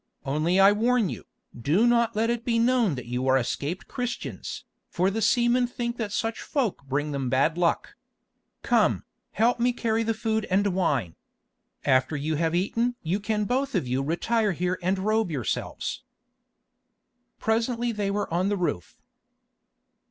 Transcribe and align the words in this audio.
Only 0.25 0.59
I 0.59 0.71
warn 0.71 1.09
you, 1.09 1.25
do 1.55 1.85
not 1.85 2.15
let 2.15 2.31
it 2.31 2.43
be 2.43 2.57
known 2.57 2.95
that 2.95 3.05
you 3.05 3.27
are 3.27 3.37
escaped 3.37 3.87
Christians, 3.87 4.65
for 4.89 5.11
the 5.11 5.21
seamen 5.21 5.67
think 5.67 5.97
that 5.97 6.11
such 6.11 6.41
folk 6.41 6.83
bring 6.85 7.11
them 7.11 7.29
bad 7.29 7.55
luck. 7.55 7.93
Come, 8.63 9.03
help 9.33 9.59
me 9.59 9.71
carry 9.71 10.01
the 10.01 10.15
food 10.15 10.45
and 10.49 10.65
wine. 10.73 11.17
After 11.85 12.15
you 12.17 12.33
have 12.33 12.55
eaten 12.55 12.95
you 13.03 13.19
can 13.19 13.45
both 13.45 13.75
of 13.75 13.87
you 13.87 14.01
retire 14.01 14.53
here 14.53 14.79
and 14.81 14.97
robe 14.97 15.29
yourselves." 15.29 16.01
Presently 17.37 17.91
they 17.91 18.09
were 18.09 18.27
on 18.33 18.49
the 18.49 18.57
roof. 18.57 18.97